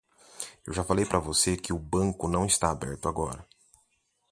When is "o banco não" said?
1.71-2.47